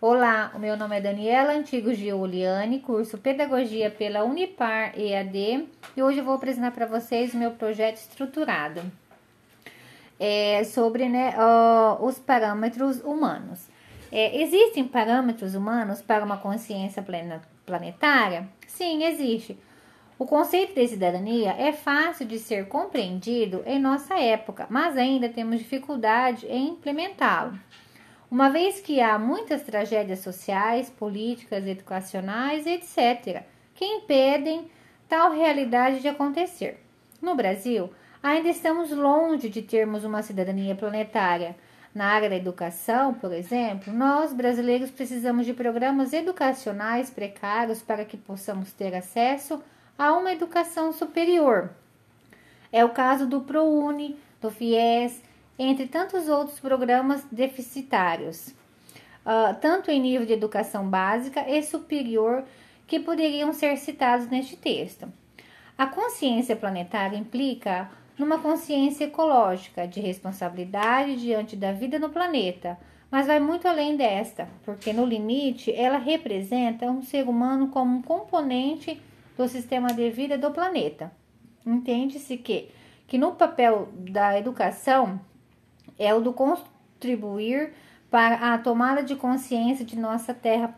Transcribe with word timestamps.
Olá, 0.00 0.52
o 0.54 0.60
meu 0.60 0.76
nome 0.76 0.96
é 0.96 1.00
Daniela 1.00 1.54
Antigo 1.54 1.92
Giuliani, 1.92 2.78
curso 2.78 3.18
Pedagogia 3.18 3.90
pela 3.90 4.22
Unipar 4.22 4.92
EAD 4.96 5.66
e 5.96 6.00
hoje 6.00 6.18
eu 6.18 6.24
vou 6.24 6.34
apresentar 6.34 6.70
para 6.70 6.86
vocês 6.86 7.34
o 7.34 7.36
meu 7.36 7.50
projeto 7.50 7.96
estruturado 7.96 8.80
é, 10.20 10.62
sobre 10.62 11.08
né, 11.08 11.34
uh, 11.36 12.04
os 12.04 12.16
parâmetros 12.16 13.00
humanos. 13.00 13.66
É, 14.12 14.40
existem 14.40 14.86
parâmetros 14.86 15.56
humanos 15.56 16.00
para 16.00 16.24
uma 16.24 16.36
consciência 16.36 17.04
planetária? 17.66 18.48
Sim, 18.68 19.02
existe. 19.02 19.58
O 20.16 20.24
conceito 20.24 20.76
de 20.76 20.86
cidadania 20.86 21.56
é 21.58 21.72
fácil 21.72 22.24
de 22.24 22.38
ser 22.38 22.68
compreendido 22.68 23.64
em 23.66 23.80
nossa 23.80 24.16
época, 24.16 24.64
mas 24.70 24.96
ainda 24.96 25.28
temos 25.28 25.58
dificuldade 25.58 26.46
em 26.46 26.68
implementá-lo 26.68 27.58
uma 28.30 28.50
vez 28.50 28.80
que 28.80 29.00
há 29.00 29.18
muitas 29.18 29.62
tragédias 29.62 30.18
sociais, 30.18 30.90
políticas, 30.90 31.66
educacionais, 31.66 32.66
etc., 32.66 33.42
que 33.74 33.84
impedem 33.84 34.70
tal 35.08 35.32
realidade 35.32 36.00
de 36.00 36.08
acontecer. 36.08 36.78
No 37.22 37.34
Brasil, 37.34 37.90
ainda 38.22 38.48
estamos 38.48 38.90
longe 38.90 39.48
de 39.48 39.62
termos 39.62 40.04
uma 40.04 40.22
cidadania 40.22 40.74
planetária. 40.74 41.56
Na 41.94 42.06
área 42.06 42.28
da 42.28 42.36
educação, 42.36 43.14
por 43.14 43.32
exemplo, 43.32 43.92
nós 43.92 44.32
brasileiros 44.32 44.90
precisamos 44.90 45.46
de 45.46 45.54
programas 45.54 46.12
educacionais 46.12 47.08
precários 47.08 47.80
para 47.80 48.04
que 48.04 48.16
possamos 48.16 48.72
ter 48.72 48.94
acesso 48.94 49.62
a 49.98 50.12
uma 50.12 50.32
educação 50.32 50.92
superior. 50.92 51.70
É 52.70 52.84
o 52.84 52.90
caso 52.90 53.26
do 53.26 53.40
ProUni, 53.40 54.18
do 54.40 54.50
FIES, 54.50 55.22
entre 55.58 55.86
tantos 55.86 56.28
outros 56.28 56.60
programas 56.60 57.24
deficitários, 57.32 58.48
uh, 59.26 59.54
tanto 59.60 59.90
em 59.90 60.00
nível 60.00 60.26
de 60.26 60.32
educação 60.32 60.88
básica 60.88 61.48
e 61.48 61.62
superior, 61.62 62.44
que 62.86 63.00
poderiam 63.00 63.52
ser 63.52 63.76
citados 63.76 64.28
neste 64.28 64.56
texto. 64.56 65.12
A 65.76 65.86
consciência 65.86 66.56
planetária 66.56 67.16
implica 67.16 67.90
numa 68.18 68.38
consciência 68.38 69.04
ecológica 69.04 69.86
de 69.86 70.00
responsabilidade 70.00 71.16
diante 71.16 71.54
da 71.54 71.72
vida 71.72 71.98
no 71.98 72.10
planeta, 72.10 72.78
mas 73.10 73.26
vai 73.26 73.38
muito 73.38 73.66
além 73.68 73.96
desta, 73.96 74.48
porque 74.64 74.92
no 74.92 75.04
limite 75.04 75.72
ela 75.72 75.98
representa 75.98 76.86
um 76.86 77.02
ser 77.02 77.28
humano 77.28 77.68
como 77.68 77.98
um 77.98 78.02
componente 78.02 79.00
do 79.36 79.48
sistema 79.48 79.88
de 79.88 80.10
vida 80.10 80.36
do 80.36 80.50
planeta. 80.50 81.12
Entende-se 81.64 82.36
que, 82.36 82.70
que 83.06 83.16
no 83.16 83.32
papel 83.32 83.88
da 83.94 84.38
educação 84.38 85.20
é 85.98 86.14
o 86.14 86.20
do 86.20 86.32
contribuir 86.32 87.72
para 88.10 88.54
a 88.54 88.58
tomada 88.58 89.02
de 89.02 89.16
consciência 89.16 89.84
de 89.84 89.98
nossa 89.98 90.32
terra, 90.32 90.74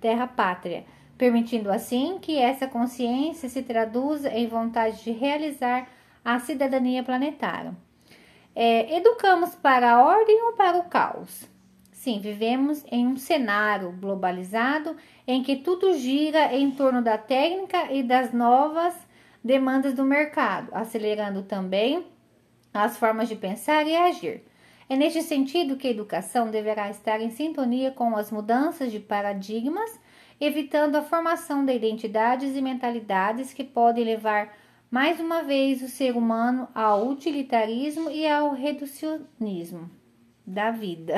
terra 0.00 0.26
pátria, 0.26 0.84
permitindo 1.18 1.70
assim 1.70 2.18
que 2.20 2.38
essa 2.38 2.66
consciência 2.66 3.48
se 3.48 3.62
traduza 3.62 4.30
em 4.30 4.46
vontade 4.46 5.02
de 5.02 5.10
realizar 5.10 5.88
a 6.24 6.38
cidadania 6.38 7.02
planetária. 7.02 7.74
É, 8.54 8.96
educamos 8.96 9.54
para 9.54 9.92
a 9.92 10.02
ordem 10.02 10.42
ou 10.44 10.52
para 10.52 10.78
o 10.78 10.84
caos? 10.84 11.48
Sim, 11.90 12.20
vivemos 12.20 12.84
em 12.90 13.06
um 13.06 13.16
cenário 13.16 13.92
globalizado 13.92 14.96
em 15.26 15.42
que 15.42 15.56
tudo 15.56 15.94
gira 15.94 16.52
em 16.54 16.70
torno 16.70 17.00
da 17.00 17.16
técnica 17.16 17.92
e 17.92 18.02
das 18.02 18.32
novas 18.32 18.94
demandas 19.42 19.94
do 19.94 20.04
mercado, 20.04 20.68
acelerando 20.72 21.42
também 21.42 22.04
as 22.74 22.96
formas 22.96 23.28
de 23.28 23.36
pensar 23.36 23.86
e 23.86 23.94
agir. 23.94 24.42
É 24.88 24.96
neste 24.96 25.22
sentido 25.22 25.76
que 25.76 25.86
a 25.86 25.90
educação 25.90 26.50
deverá 26.50 26.90
estar 26.90 27.20
em 27.20 27.30
sintonia 27.30 27.90
com 27.90 28.16
as 28.16 28.30
mudanças 28.30 28.90
de 28.90 28.98
paradigmas, 28.98 29.98
evitando 30.40 30.96
a 30.96 31.02
formação 31.02 31.64
de 31.64 31.74
identidades 31.74 32.56
e 32.56 32.62
mentalidades 32.62 33.52
que 33.52 33.64
podem 33.64 34.04
levar 34.04 34.52
mais 34.90 35.18
uma 35.18 35.42
vez 35.42 35.80
o 35.82 35.88
ser 35.88 36.16
humano 36.16 36.68
ao 36.74 37.08
utilitarismo 37.08 38.10
e 38.10 38.26
ao 38.26 38.52
reducionismo 38.52 39.90
da 40.46 40.70
vida. 40.70 41.14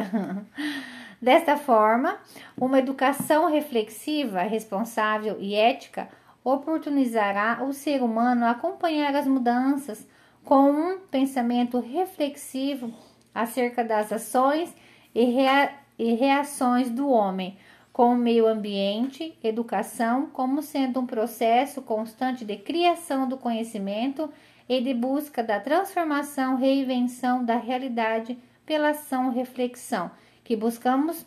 Desta 1.20 1.56
forma, 1.56 2.18
uma 2.56 2.78
educação 2.78 3.50
reflexiva, 3.50 4.42
responsável 4.42 5.38
e 5.40 5.54
ética 5.54 6.08
oportunizará 6.44 7.64
o 7.64 7.72
ser 7.72 8.02
humano 8.02 8.44
a 8.44 8.50
acompanhar 8.50 9.16
as 9.16 9.26
mudanças 9.26 10.06
com 10.44 10.70
um 10.70 10.98
pensamento 10.98 11.80
reflexivo 11.80 12.92
acerca 13.34 13.82
das 13.82 14.12
ações 14.12 14.74
e, 15.14 15.24
rea 15.24 15.72
e 15.98 16.14
reações 16.14 16.90
do 16.90 17.08
homem 17.08 17.56
com 17.92 18.12
o 18.12 18.16
meio 18.16 18.48
ambiente, 18.48 19.38
educação, 19.42 20.26
como 20.32 20.60
sendo 20.60 20.98
um 20.98 21.06
processo 21.06 21.80
constante 21.80 22.44
de 22.44 22.56
criação 22.56 23.28
do 23.28 23.36
conhecimento 23.36 24.28
e 24.68 24.80
de 24.80 24.92
busca 24.92 25.44
da 25.44 25.60
transformação, 25.60 26.56
reinvenção 26.56 27.44
da 27.44 27.56
realidade 27.56 28.36
pela 28.66 28.90
ação 28.90 29.30
reflexão, 29.30 30.10
que 30.42 30.56
buscamos 30.56 31.24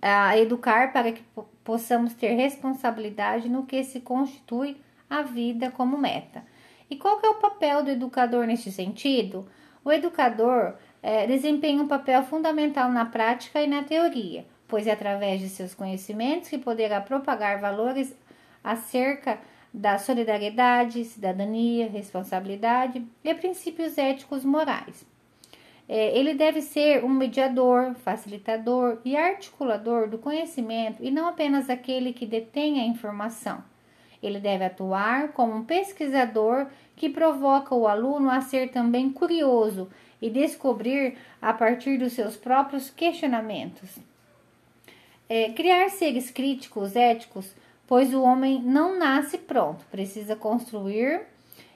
a 0.00 0.38
educar 0.38 0.92
para 0.92 1.10
que 1.10 1.22
possamos 1.64 2.14
ter 2.14 2.34
responsabilidade 2.34 3.48
no 3.48 3.66
que 3.66 3.82
se 3.82 4.00
constitui 4.00 4.76
a 5.10 5.22
vida 5.22 5.70
como 5.70 5.98
meta. 5.98 6.44
E 6.88 6.96
qual 6.96 7.20
é 7.24 7.28
o 7.28 7.40
papel 7.40 7.82
do 7.82 7.90
educador 7.90 8.46
neste 8.46 8.70
sentido? 8.70 9.48
O 9.84 9.90
educador 9.90 10.74
é, 11.02 11.26
desempenha 11.26 11.82
um 11.82 11.88
papel 11.88 12.22
fundamental 12.22 12.90
na 12.90 13.04
prática 13.04 13.60
e 13.60 13.66
na 13.66 13.82
teoria, 13.82 14.46
pois 14.68 14.86
é 14.86 14.92
através 14.92 15.40
de 15.40 15.48
seus 15.48 15.74
conhecimentos 15.74 16.48
que 16.48 16.58
poderá 16.58 17.00
propagar 17.00 17.60
valores 17.60 18.14
acerca 18.62 19.38
da 19.74 19.98
solidariedade, 19.98 21.04
cidadania, 21.04 21.88
responsabilidade 21.88 23.04
e 23.24 23.34
princípios 23.34 23.98
éticos 23.98 24.44
morais. 24.44 25.04
É, 25.88 26.16
ele 26.16 26.34
deve 26.34 26.62
ser 26.62 27.04
um 27.04 27.08
mediador, 27.08 27.94
facilitador 27.96 28.98
e 29.04 29.16
articulador 29.16 30.08
do 30.08 30.18
conhecimento 30.18 31.02
e 31.02 31.10
não 31.10 31.26
apenas 31.26 31.68
aquele 31.68 32.12
que 32.12 32.24
detém 32.24 32.80
a 32.80 32.86
informação. 32.86 33.62
Ele 34.22 34.38
deve 34.38 34.64
atuar 34.64 35.32
como 35.32 35.54
um 35.54 35.64
pesquisador 35.64 36.66
que 36.94 37.08
provoca 37.08 37.74
o 37.74 37.88
aluno 37.88 38.30
a 38.30 38.40
ser 38.40 38.70
também 38.70 39.10
curioso 39.10 39.88
e 40.20 40.30
descobrir 40.30 41.16
a 41.40 41.52
partir 41.52 41.98
dos 41.98 42.12
seus 42.12 42.36
próprios 42.36 42.88
questionamentos. 42.90 43.98
É, 45.28 45.50
criar 45.50 45.88
seres 45.88 46.30
críticos, 46.30 46.94
éticos, 46.94 47.54
pois 47.86 48.14
o 48.14 48.22
homem 48.22 48.62
não 48.62 48.98
nasce 48.98 49.36
pronto, 49.36 49.84
precisa 49.90 50.36
construir 50.36 51.22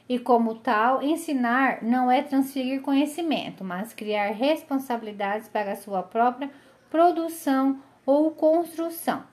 e, 0.08 0.18
como 0.18 0.54
tal, 0.54 1.02
ensinar 1.02 1.82
não 1.82 2.10
é 2.10 2.22
transferir 2.22 2.80
conhecimento, 2.80 3.64
mas 3.64 3.92
criar 3.92 4.30
responsabilidades 4.30 5.48
para 5.48 5.72
a 5.72 5.76
sua 5.76 6.02
própria 6.02 6.50
produção 6.88 7.80
ou 8.04 8.30
construção. 8.30 9.24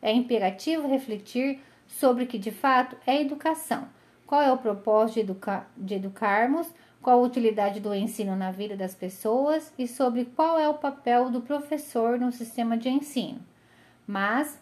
É 0.00 0.10
imperativo 0.10 0.88
refletir 0.88 1.60
sobre 1.92 2.24
o 2.24 2.26
que 2.26 2.38
de 2.38 2.50
fato 2.50 2.96
é 3.06 3.20
educação. 3.20 3.88
Qual 4.26 4.42
é 4.42 4.50
o 4.52 4.58
propósito 4.58 5.14
de, 5.14 5.20
educa 5.20 5.66
de 5.76 5.94
educarmos? 5.94 6.68
qual 7.02 7.18
a 7.18 7.26
utilidade 7.26 7.80
do 7.80 7.92
ensino 7.92 8.36
na 8.36 8.52
vida 8.52 8.76
das 8.76 8.94
pessoas 8.94 9.72
e 9.76 9.88
sobre 9.88 10.24
qual 10.24 10.58
é 10.58 10.68
o 10.68 10.74
papel 10.74 11.28
do 11.30 11.40
professor 11.40 12.18
no 12.18 12.30
sistema 12.30 12.78
de 12.78 12.88
ensino. 12.88 13.40
Mas, 14.06 14.58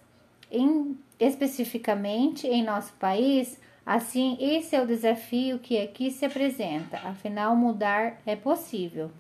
em, 0.51 0.99
especificamente 1.19 2.47
em 2.47 2.65
nosso 2.65 2.95
país, 2.95 3.61
assim, 3.85 4.39
esse 4.41 4.75
é 4.75 4.83
o 4.83 4.87
desafio 4.87 5.59
que 5.59 5.79
aqui 5.79 6.11
se 6.11 6.25
apresenta, 6.25 6.97
afinal, 7.05 7.55
mudar 7.55 8.19
é 8.25 8.35
possível. 8.35 9.11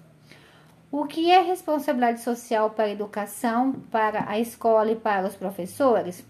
O 0.91 1.05
que 1.05 1.31
é 1.31 1.41
responsabilidade 1.41 2.21
social 2.21 2.71
para 2.71 2.87
a 2.87 2.91
educação, 2.91 3.73
para 3.93 4.29
a 4.29 4.41
escola 4.41 4.91
e 4.91 4.97
para 4.97 5.29
os 5.29 5.37
professores? 5.37 6.25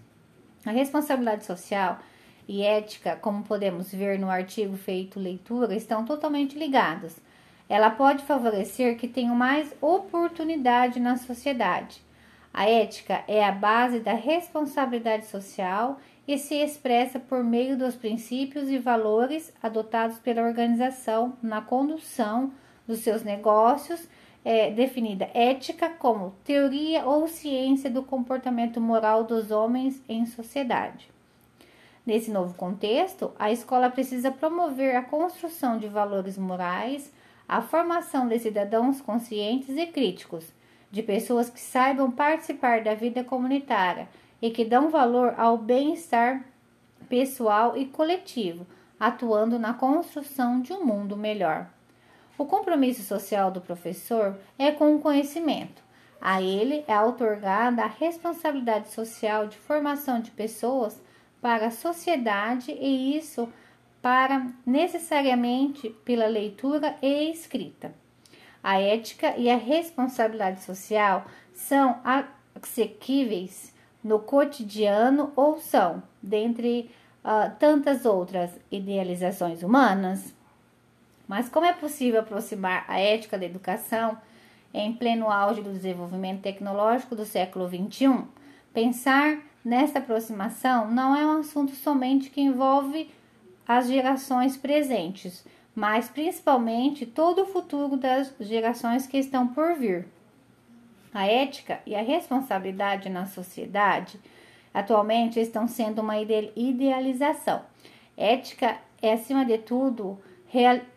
A 0.65 0.71
responsabilidade 0.71 1.45
social 1.45 1.99
e 2.47 2.63
ética, 2.63 3.15
como 3.15 3.43
podemos 3.43 3.91
ver 3.91 4.19
no 4.19 4.29
artigo 4.29 4.75
feito 4.75 5.19
leitura, 5.19 5.75
estão 5.75 6.05
totalmente 6.05 6.57
ligadas. 6.57 7.19
Ela 7.67 7.89
pode 7.89 8.23
favorecer 8.23 8.97
que 8.97 9.07
tenham 9.07 9.35
mais 9.35 9.73
oportunidade 9.81 10.99
na 10.99 11.15
sociedade. 11.17 12.03
A 12.53 12.69
ética 12.69 13.23
é 13.27 13.43
a 13.43 13.51
base 13.51 13.99
da 14.01 14.13
responsabilidade 14.13 15.25
social 15.25 15.99
e 16.27 16.37
se 16.37 16.55
expressa 16.55 17.19
por 17.19 17.43
meio 17.43 17.77
dos 17.77 17.95
princípios 17.95 18.69
e 18.69 18.77
valores 18.77 19.53
adotados 19.63 20.19
pela 20.19 20.43
organização 20.43 21.37
na 21.41 21.61
condução 21.61 22.51
dos 22.85 22.99
seus 22.99 23.23
negócios, 23.23 24.07
é 24.43 24.71
definida 24.71 25.29
ética 25.33 25.89
como 25.89 26.33
teoria 26.43 27.05
ou 27.05 27.27
ciência 27.27 27.89
do 27.89 28.01
comportamento 28.01 28.81
moral 28.81 29.23
dos 29.23 29.51
homens 29.51 30.01
em 30.09 30.25
sociedade. 30.25 31.09
Nesse 32.05 32.31
novo 32.31 32.55
contexto, 32.55 33.31
a 33.37 33.51
escola 33.51 33.89
precisa 33.89 34.31
promover 34.31 34.95
a 34.95 35.03
construção 35.03 35.77
de 35.77 35.87
valores 35.87 36.37
morais, 36.37 37.13
a 37.47 37.61
formação 37.61 38.27
de 38.27 38.39
cidadãos 38.39 38.99
conscientes 38.99 39.77
e 39.77 39.85
críticos, 39.85 40.51
de 40.89 41.03
pessoas 41.03 41.49
que 41.49 41.59
saibam 41.59 42.09
participar 42.11 42.83
da 42.83 42.95
vida 42.95 43.23
comunitária 43.23 44.09
e 44.41 44.49
que 44.49 44.65
dão 44.65 44.89
valor 44.89 45.35
ao 45.37 45.57
bem-estar 45.57 46.43
pessoal 47.07 47.77
e 47.77 47.85
coletivo, 47.85 48.65
atuando 48.99 49.59
na 49.59 49.73
construção 49.73 50.61
de 50.61 50.73
um 50.73 50.83
mundo 50.83 51.15
melhor. 51.15 51.67
O 52.41 52.45
compromisso 52.47 53.03
social 53.03 53.51
do 53.51 53.61
professor 53.61 54.35
é 54.57 54.71
com 54.71 54.95
o 54.95 54.99
conhecimento. 54.99 55.83
A 56.19 56.41
ele 56.41 56.83
é 56.87 56.99
otorgada 56.99 57.83
a 57.83 57.87
responsabilidade 57.87 58.91
social 58.91 59.45
de 59.45 59.55
formação 59.57 60.19
de 60.19 60.31
pessoas 60.31 60.99
para 61.39 61.67
a 61.67 61.71
sociedade 61.71 62.71
e 62.71 63.15
isso 63.15 63.47
para 64.01 64.47
necessariamente 64.65 65.91
pela 66.03 66.25
leitura 66.25 66.95
e 66.99 67.29
escrita. 67.29 67.93
A 68.63 68.81
ética 68.81 69.37
e 69.37 69.47
a 69.47 69.55
responsabilidade 69.55 70.63
social 70.63 71.25
são 71.53 72.01
exequíveis 72.59 73.71
no 74.03 74.17
cotidiano 74.17 75.31
ou 75.35 75.59
são, 75.59 76.01
dentre 76.19 76.89
uh, 77.23 77.55
tantas 77.59 78.03
outras 78.03 78.49
idealizações 78.71 79.61
humanas? 79.61 80.40
Mas 81.31 81.47
como 81.47 81.65
é 81.65 81.71
possível 81.71 82.19
aproximar 82.19 82.83
a 82.89 82.99
ética 82.99 83.37
da 83.37 83.45
educação 83.45 84.17
em 84.73 84.91
pleno 84.91 85.31
auge 85.31 85.61
do 85.61 85.71
desenvolvimento 85.71 86.41
tecnológico 86.41 87.15
do 87.15 87.23
século 87.23 87.69
XXI? 87.69 88.25
Pensar 88.73 89.37
nessa 89.63 89.99
aproximação 89.99 90.91
não 90.91 91.15
é 91.15 91.25
um 91.25 91.39
assunto 91.39 91.73
somente 91.73 92.29
que 92.29 92.41
envolve 92.41 93.09
as 93.65 93.87
gerações 93.87 94.57
presentes, 94.57 95.45
mas 95.73 96.09
principalmente 96.09 97.05
todo 97.05 97.43
o 97.43 97.45
futuro 97.45 97.95
das 97.95 98.33
gerações 98.37 99.07
que 99.07 99.17
estão 99.17 99.47
por 99.47 99.75
vir. 99.75 100.09
A 101.13 101.25
ética 101.27 101.79
e 101.85 101.95
a 101.95 102.01
responsabilidade 102.01 103.09
na 103.09 103.25
sociedade 103.25 104.19
atualmente 104.73 105.39
estão 105.39 105.65
sendo 105.65 106.01
uma 106.01 106.17
idealização. 106.19 107.61
Ética 108.17 108.77
é, 109.01 109.13
acima 109.13 109.45
de 109.45 109.57
tudo, 109.57 110.19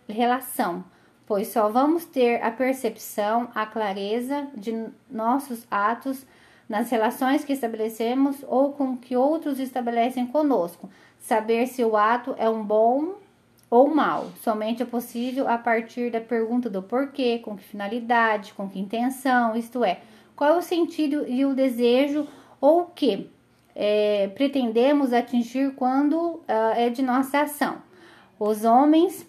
relação, 0.09 0.85
pois 1.27 1.49
só 1.49 1.69
vamos 1.69 2.05
ter 2.05 2.43
a 2.43 2.51
percepção, 2.51 3.49
a 3.55 3.65
clareza 3.65 4.49
de 4.55 4.87
nossos 5.11 5.67
atos 5.71 6.27
nas 6.69 6.91
relações 6.91 7.45
que 7.45 7.53
estabelecemos 7.53 8.45
ou 8.49 8.73
com 8.73 8.97
que 8.97 9.17
outros 9.17 9.61
estabelecem 9.61 10.27
conosco. 10.27 10.89
Saber 11.19 11.67
se 11.67 11.85
o 11.85 11.97
ato 11.97 12.35
é 12.39 12.49
um 12.49 12.63
bom 12.63 13.15
ou 13.71 13.93
mal 13.93 14.31
somente 14.43 14.83
é 14.83 14.87
possível 14.87 15.49
a 15.49 15.59
partir 15.59 16.11
da 16.11 16.21
pergunta 16.21 16.71
do 16.71 16.83
porquê, 16.83 17.39
com 17.39 17.57
que 17.57 17.65
finalidade, 17.65 18.53
com 18.55 18.69
que 18.69 18.79
intenção, 18.79 19.57
isto 19.57 19.85
é, 19.85 20.01
qual 20.37 20.55
é 20.55 20.57
o 20.59 20.63
sentido 20.63 21.27
e 21.27 21.45
o 21.45 21.55
desejo 21.55 22.27
ou 22.61 22.83
o 22.83 22.87
que 22.87 23.31
é, 23.75 24.29
pretendemos 24.35 25.13
atingir 25.13 25.75
quando 25.75 26.17
uh, 26.17 26.45
é 26.77 26.89
de 26.89 27.03
nossa 27.03 27.41
ação. 27.41 27.79
Os 28.39 28.65
homens 28.65 29.27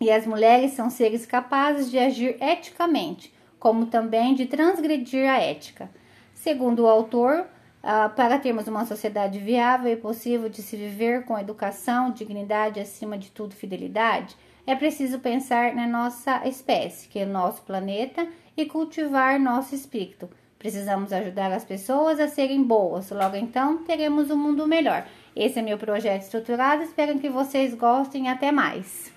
e 0.00 0.10
as 0.10 0.26
mulheres 0.26 0.72
são 0.72 0.90
seres 0.90 1.24
capazes 1.24 1.90
de 1.90 1.98
agir 1.98 2.36
eticamente, 2.42 3.32
como 3.58 3.86
também 3.86 4.34
de 4.34 4.46
transgredir 4.46 5.28
a 5.28 5.38
ética. 5.38 5.90
Segundo 6.34 6.84
o 6.84 6.88
autor, 6.88 7.46
Uh, 7.84 8.08
para 8.16 8.38
termos 8.38 8.66
uma 8.66 8.86
sociedade 8.86 9.38
viável 9.38 9.92
e 9.92 9.96
possível 9.96 10.48
de 10.48 10.62
se 10.62 10.74
viver 10.74 11.26
com 11.26 11.38
educação, 11.38 12.12
dignidade, 12.12 12.80
acima 12.80 13.18
de 13.18 13.30
tudo 13.30 13.54
fidelidade, 13.54 14.34
é 14.66 14.74
preciso 14.74 15.18
pensar 15.18 15.74
na 15.74 15.86
nossa 15.86 16.48
espécie, 16.48 17.06
que 17.06 17.18
é 17.18 17.26
o 17.26 17.28
nosso 17.28 17.60
planeta, 17.60 18.26
e 18.56 18.64
cultivar 18.64 19.38
nosso 19.38 19.74
espírito. 19.74 20.30
Precisamos 20.58 21.12
ajudar 21.12 21.52
as 21.52 21.62
pessoas 21.62 22.18
a 22.18 22.26
serem 22.26 22.62
boas, 22.62 23.10
logo 23.10 23.36
então 23.36 23.84
teremos 23.84 24.30
um 24.30 24.36
mundo 24.38 24.66
melhor. 24.66 25.06
Esse 25.36 25.58
é 25.58 25.62
meu 25.62 25.76
projeto 25.76 26.22
estruturado, 26.22 26.84
espero 26.84 27.18
que 27.18 27.28
vocês 27.28 27.74
gostem. 27.74 28.30
Até 28.30 28.50
mais! 28.50 29.13